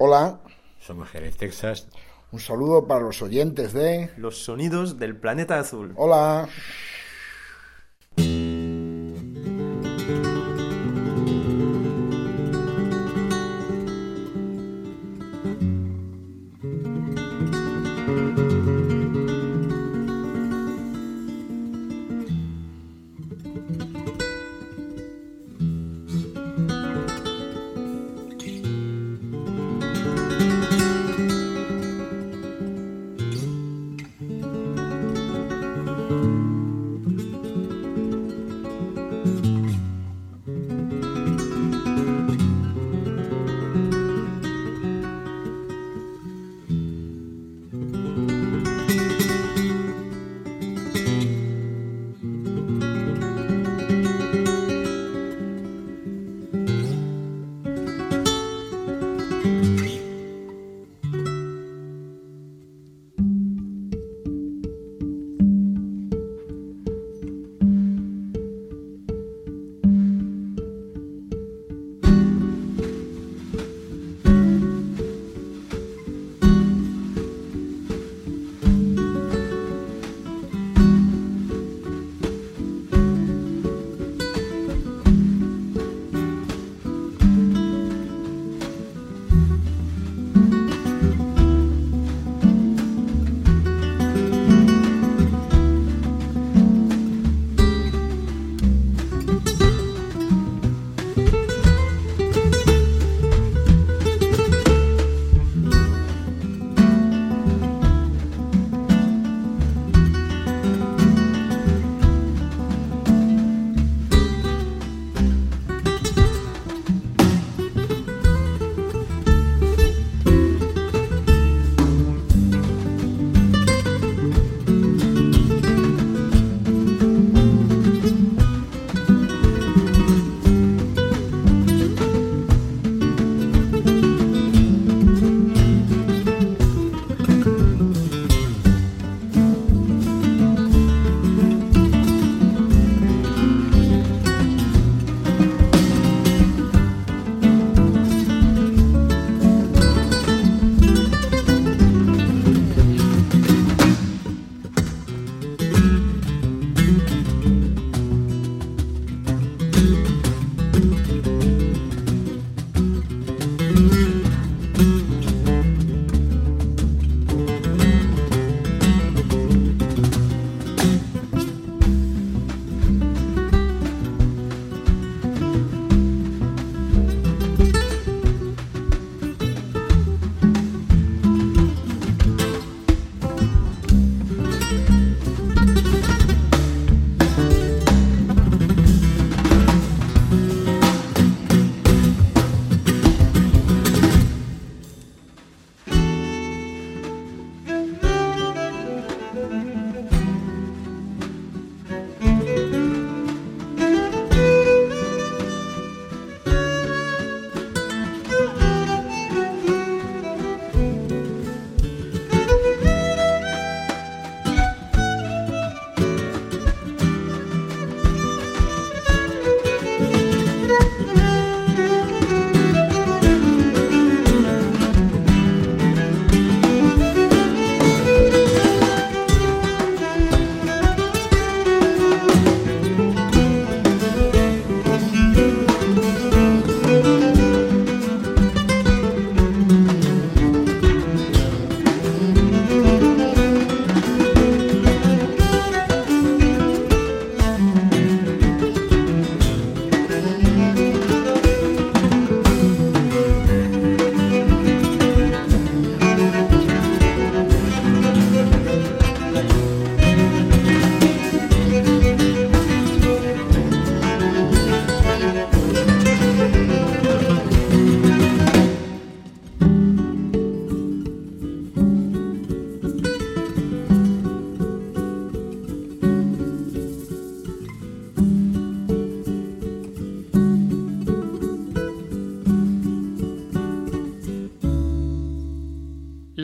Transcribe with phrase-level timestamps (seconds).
[0.00, 0.38] Hola,
[0.78, 1.88] Somos Jerez, Texas.
[2.30, 4.12] un saludo para los oyentes de...
[4.16, 5.92] Los sonidos del planeta azul.
[5.96, 6.48] Hola.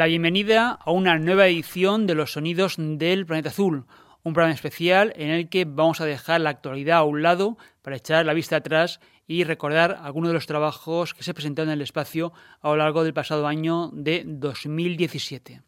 [0.05, 3.87] La bienvenida a una nueva edición de los sonidos del planeta azul,
[4.23, 7.97] un programa especial en el que vamos a dejar la actualidad a un lado para
[7.97, 11.81] echar la vista atrás y recordar algunos de los trabajos que se presentaron en el
[11.81, 15.63] espacio a lo largo del pasado año de 2017.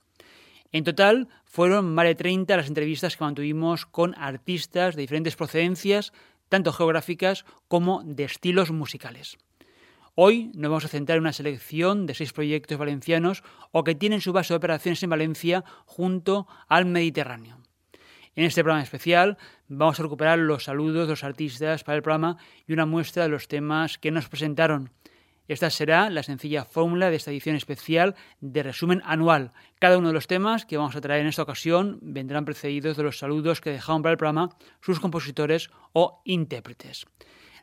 [0.70, 6.12] En total, fueron más de 30 las entrevistas que mantuvimos con artistas de diferentes procedencias,
[6.50, 9.38] tanto geográficas como de estilos musicales.
[10.18, 14.22] Hoy nos vamos a centrar en una selección de seis proyectos valencianos o que tienen
[14.22, 17.58] su base de operaciones en Valencia junto al Mediterráneo.
[18.34, 19.36] En este programa especial
[19.68, 23.28] vamos a recuperar los saludos de los artistas para el programa y una muestra de
[23.28, 24.90] los temas que nos presentaron.
[25.48, 29.52] Esta será la sencilla fórmula de esta edición especial de resumen anual.
[29.78, 33.02] Cada uno de los temas que vamos a traer en esta ocasión vendrán precedidos de
[33.02, 34.48] los saludos que dejaron para el programa
[34.80, 37.04] sus compositores o intérpretes.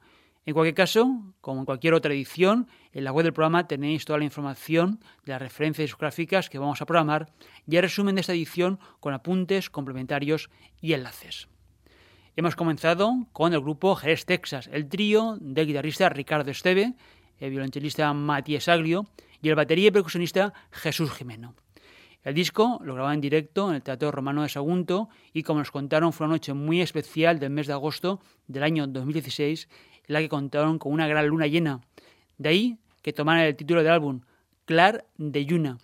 [0.45, 4.17] En cualquier caso, como en cualquier otra edición, en la web del programa tenéis toda
[4.17, 7.31] la información de las referencias discográficas que vamos a programar
[7.67, 10.49] y el resumen de esta edición con apuntes complementarios
[10.81, 11.47] y enlaces.
[12.39, 16.93] Hemos comenzado con el grupo Jerez Texas, el trío del guitarrista Ricardo Esteve,
[17.37, 19.07] el violonchelista Matías Aglio
[19.41, 21.53] y el batería y percusionista Jesús Jimeno.
[22.23, 25.69] El disco lo grababan en directo en el Teatro Romano de Sagunto y como nos
[25.69, 29.67] contaron fue una noche muy especial del mes de agosto del año 2016
[30.05, 31.81] la que contaron con una gran luna llena.
[32.37, 34.21] De ahí que tomaran el título del álbum,
[34.63, 35.77] Clar de Yuna.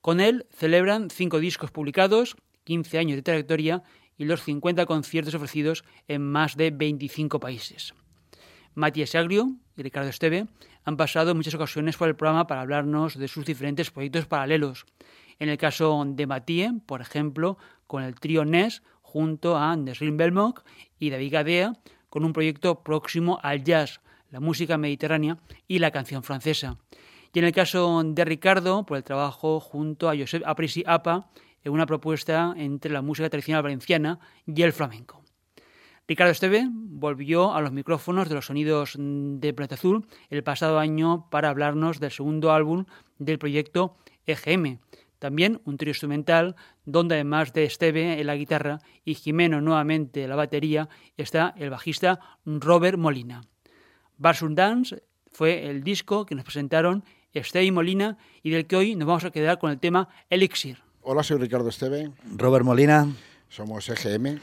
[0.00, 2.34] Con él celebran cinco discos publicados,
[2.64, 3.82] 15 años de trayectoria
[4.18, 7.94] y los 50 conciertos ofrecidos en más de 25 países.
[8.74, 10.46] Matías Agrio y Ricardo Esteve
[10.84, 14.86] han pasado muchas ocasiones por el programa para hablarnos de sus diferentes proyectos paralelos.
[15.38, 20.58] En el caso de Matías, por ejemplo, con el trío NES junto a Nesrin Belmont
[20.98, 21.72] y David Gadea,
[22.10, 24.00] con un proyecto próximo al jazz,
[24.30, 26.76] la música mediterránea y la canción francesa.
[27.32, 31.28] Y en el caso de Ricardo, por el trabajo junto a Josep Aprisi Apa
[31.70, 35.22] una propuesta entre la música tradicional valenciana y el flamenco.
[36.08, 41.28] Ricardo Esteve volvió a los micrófonos de los sonidos de Planeta Azul el pasado año
[41.30, 42.86] para hablarnos del segundo álbum
[43.18, 44.78] del proyecto EGM,
[45.18, 46.56] también un trío instrumental
[46.86, 50.88] donde además de Esteve en la guitarra y Jimeno nuevamente en la batería
[51.18, 53.42] está el bajista Robert Molina.
[54.16, 58.96] Barsum Dance fue el disco que nos presentaron Esteve y Molina y del que hoy
[58.96, 60.87] nos vamos a quedar con el tema Elixir.
[61.10, 62.10] Hola, soy Ricardo Esteve.
[62.36, 63.10] Robert Molina.
[63.48, 64.38] Somos EGM.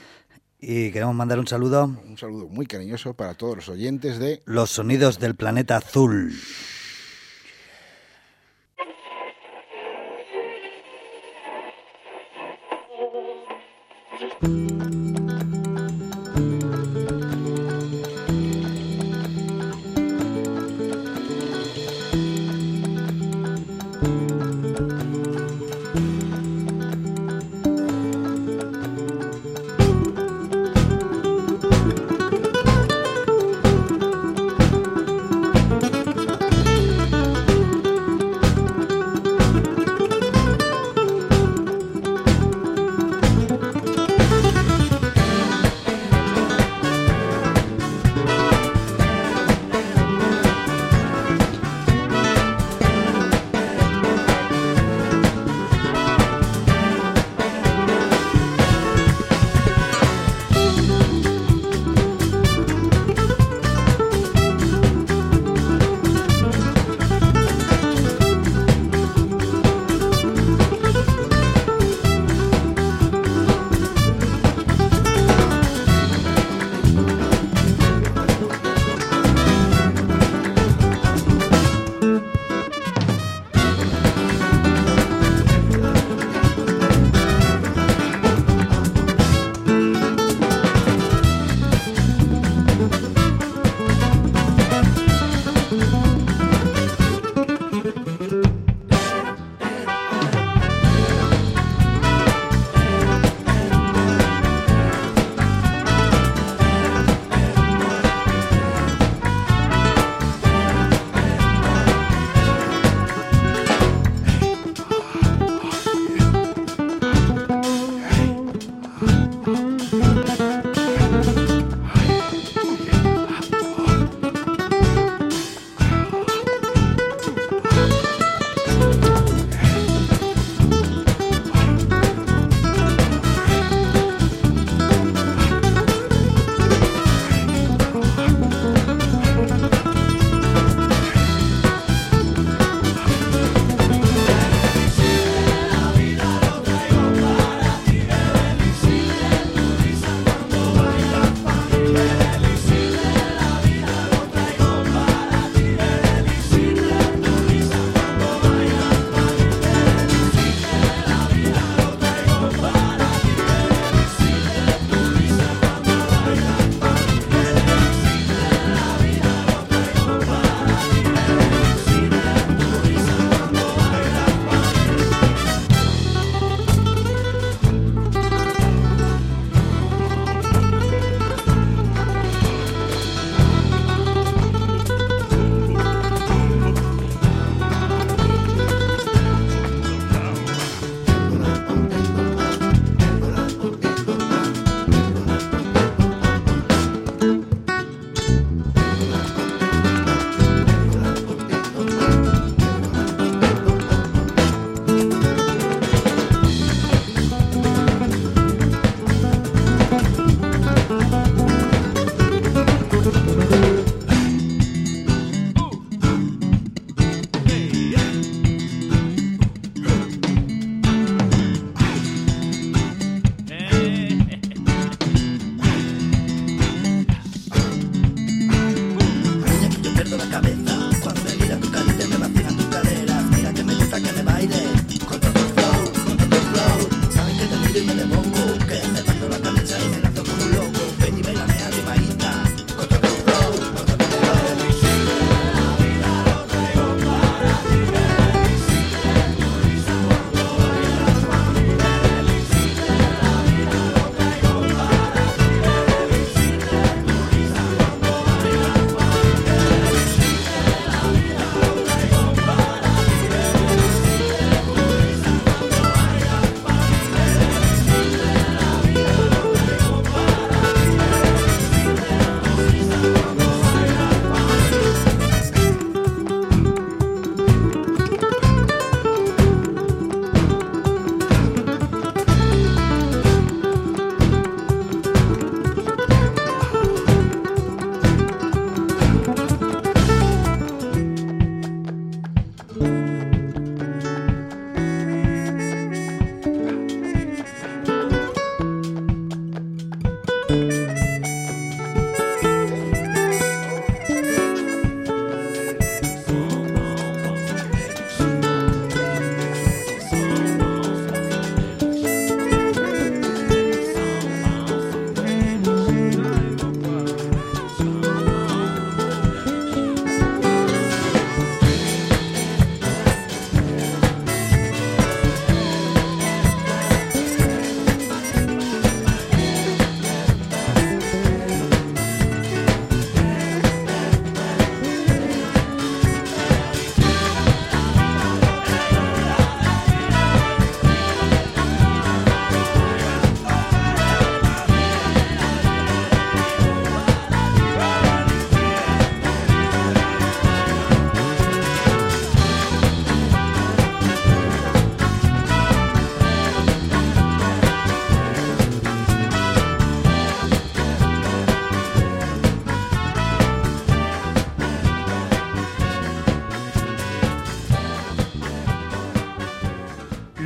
[0.60, 1.86] Y queremos mandar un saludo.
[1.86, 6.34] Un saludo muy cariñoso para todos los oyentes de Los Sonidos del Planeta Azul.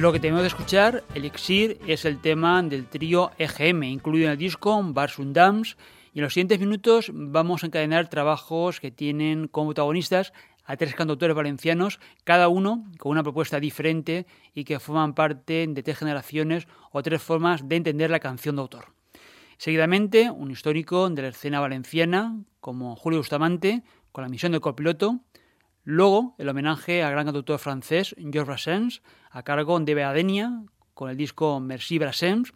[0.09, 4.39] Lo que tenemos de escuchar, Elixir, es el tema del trío EGM, incluido en el
[4.39, 5.77] disco Bars und Dams,
[6.15, 10.33] y en los siguientes minutos vamos a encadenar trabajos que tienen como protagonistas
[10.65, 14.25] a tres cantautores valencianos, cada uno con una propuesta diferente
[14.55, 18.63] y que forman parte de tres generaciones o tres formas de entender la canción de
[18.63, 18.85] autor.
[19.59, 25.19] Seguidamente, un histórico de la escena valenciana, como Julio Bustamante, con la misión de copiloto.
[25.83, 31.17] Luego, el homenaje al gran cantautor francés Georges Brassens, a cargo de Beadenia, con el
[31.17, 32.53] disco Merci Brassens.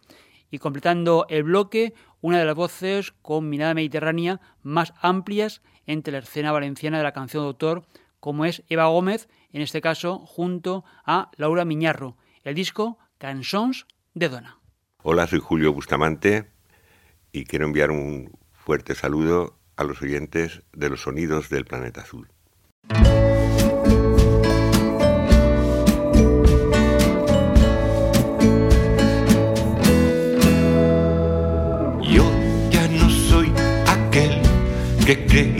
[0.50, 6.20] Y completando el bloque, una de las voces con mirada mediterránea más amplias entre la
[6.20, 7.86] escena valenciana de la canción de autor,
[8.20, 12.16] como es Eva Gómez, en este caso junto a Laura Miñarro.
[12.44, 14.60] El disco Cançons de Dona.
[15.02, 16.50] Hola, soy Julio Bustamante
[17.32, 22.33] y quiero enviar un fuerte saludo a los oyentes de los sonidos del planeta azul.
[35.04, 35.53] Que creías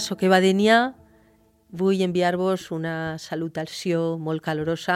[0.00, 0.94] Hola, sóc Eva Denia.
[1.76, 4.94] Vull enviar-vos una salutació molt calorosa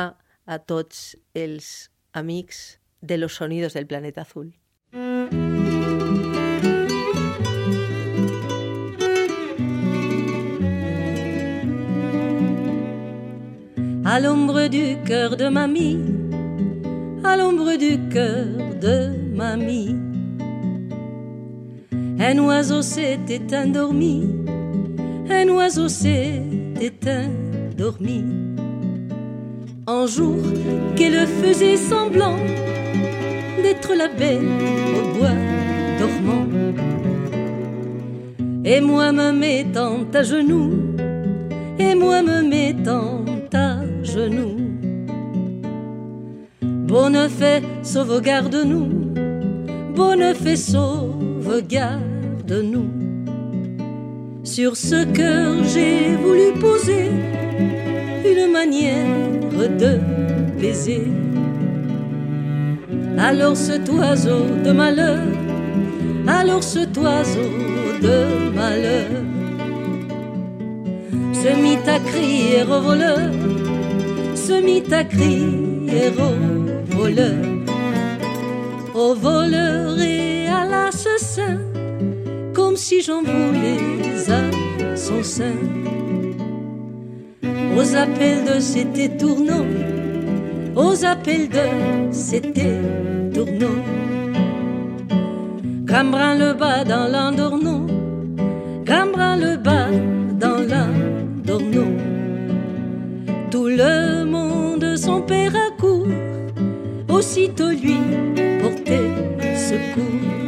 [0.49, 4.55] a tots els amics de los sonidos del planeta azul.
[14.07, 15.99] à l'ombre du cœur de mamie,
[17.25, 18.47] à l'ombre du cœur
[18.81, 19.99] de mamie.
[21.93, 24.45] Un oiseau s'était endormi,
[25.31, 27.31] un oiseau s'était
[27.73, 28.25] endormi.
[29.87, 30.39] Un jour
[30.97, 32.39] qu'elle faisait semblant
[33.63, 34.49] d'être la belle
[34.97, 35.37] au bois
[35.99, 36.47] dormant.
[38.65, 40.73] Et moi me mettant à genoux,
[41.79, 44.57] et moi me mettant à genoux.
[46.63, 48.89] Bonne fait, sauvegarde-nous,
[49.95, 53.04] bonne fait, sauvegarde-nous.
[54.45, 57.11] Sur ce cœur, j'ai voulu poser
[58.27, 59.99] une manière de
[60.61, 61.05] baiser.
[63.19, 65.23] Alors cet oiseau de malheur,
[66.27, 67.51] alors cet oiseau
[68.03, 69.07] de malheur
[71.33, 73.31] se mit à crier au voleur,
[74.35, 77.35] se mit à crier au voleur,
[78.95, 80.34] au voleur et
[82.87, 83.79] si j'en voulais
[84.29, 85.59] à son sein.
[87.79, 89.66] Aux appels de c'était tournant,
[90.77, 91.66] aux appels de
[92.12, 92.79] c'était
[93.33, 93.81] tournant.
[95.88, 97.87] Cambrin le bas dans l'endornon,
[98.87, 99.88] Cambrin le bas
[100.44, 101.90] dans l'endornon.
[103.51, 106.07] Tout le monde, son père à court,
[107.09, 107.99] aussitôt lui
[108.61, 109.11] portait
[109.57, 110.44] secours.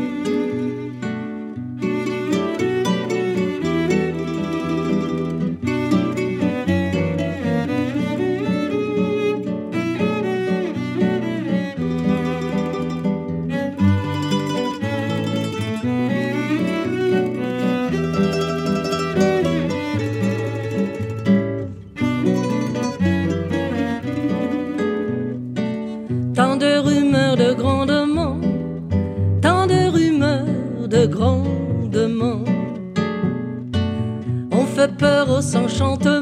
[35.77, 36.16] chante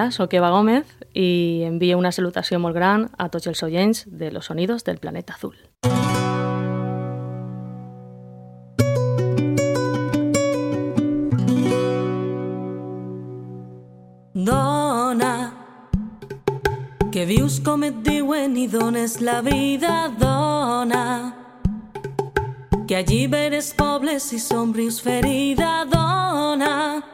[0.00, 4.82] Hola, Gómez i envio una salutació molt gran a tots els oients de Los Sonidos
[4.84, 5.58] del Planeta Azul.
[14.32, 15.34] Dona,
[17.12, 21.04] que vius com et diuen i dones la vida, dona.
[22.88, 27.09] Que alliberes pobles i somrius ferida, dona.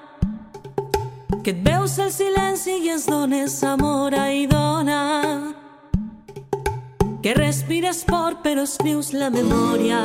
[1.46, 4.96] Que et veus el silenci i ens dones amor i dona.
[7.22, 10.02] Que respires por però escrius la memòria.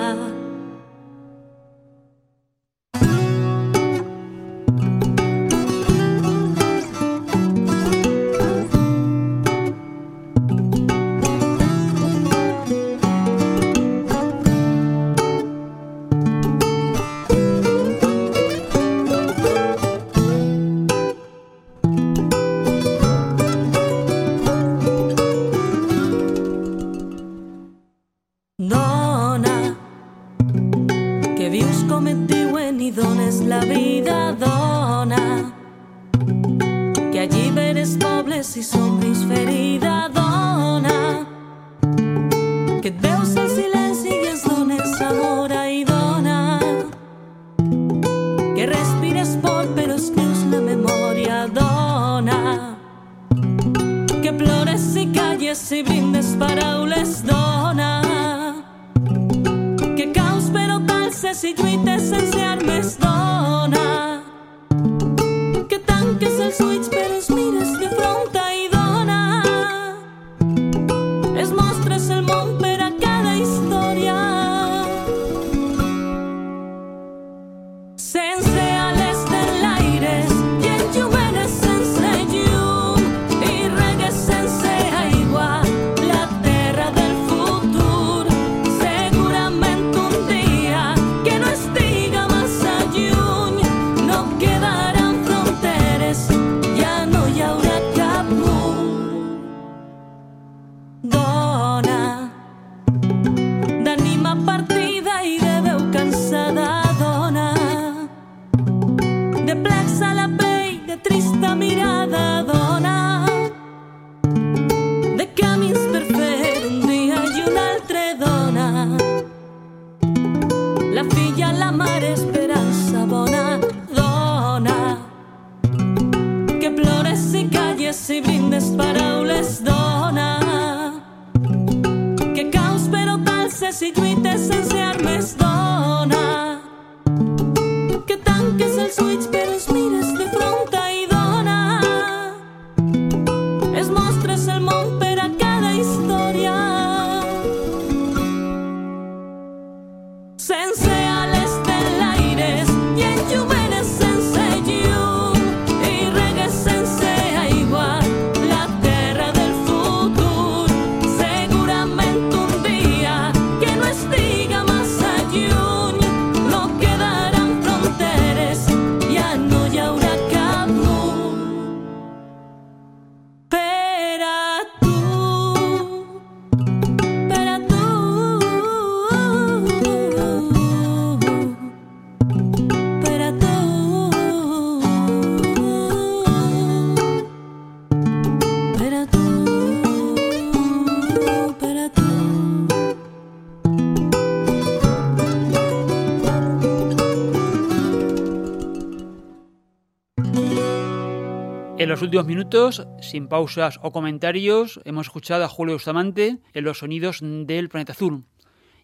[202.01, 207.19] Los últimos minutos, sin pausas o comentarios, hemos escuchado a Julio Bustamante en los sonidos
[207.21, 208.23] del planeta azul.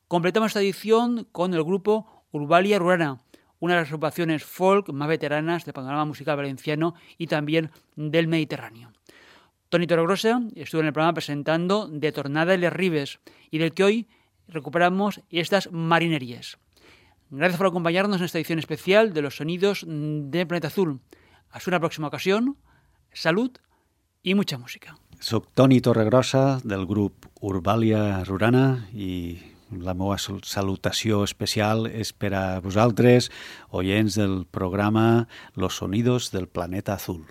[0.07, 3.19] Completamos esta edición con el grupo Urbalia Rurana,
[3.59, 8.93] una de las agrupaciones folk más veteranas del panorama musical valenciano y también del Mediterráneo.
[9.71, 13.19] Tony Torregrosa estuvo en el programa presentando De Tornada y Les Ribes
[13.51, 14.09] y del que hoy
[14.47, 16.62] recuperamos estas marinerías.
[17.35, 21.01] Gracias por acompañarnos en esta edición especial de los sonidos de Planeta Azul.
[21.51, 22.59] Hasta una próxima ocasión.
[23.15, 23.53] Salud
[24.23, 24.99] i mucha música.
[25.19, 29.41] Soc Toni Torregrossa, del grup Urbalia Rurana, i
[29.73, 33.31] la meva salutació especial és per a vosaltres,
[33.71, 37.25] oients del programa Los Sonidos del Planeta Azul.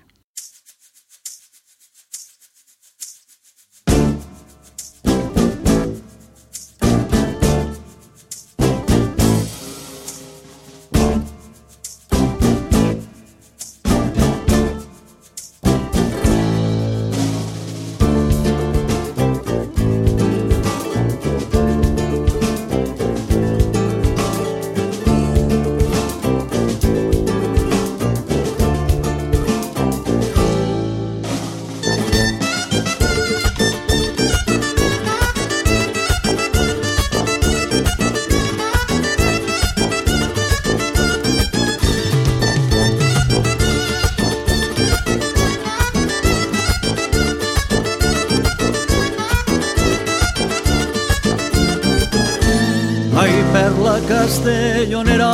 [54.12, 55.32] Castellonera,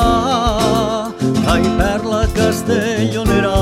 [1.49, 3.57] ai, perla castellonera,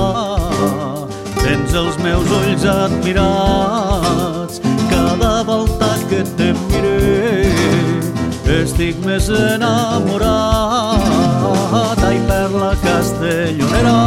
[1.39, 4.59] tens els meus ulls admirats,
[4.91, 7.47] cada volta que te mire,
[8.59, 10.27] estic més enamorat,
[12.11, 13.99] ai, perla castellonera.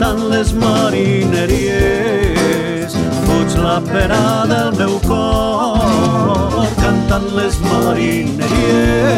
[0.00, 1.76] cantant les marineries.
[3.26, 9.10] Fuig la pera del meu cor, cantant les marineries.